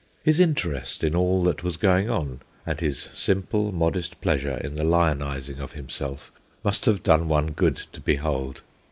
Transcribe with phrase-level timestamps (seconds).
[0.23, 4.83] His interest in all that was going on, and his simple, modest pleasure in the
[4.83, 6.31] lionising of himself,
[6.63, 8.61] must have done one good to behold.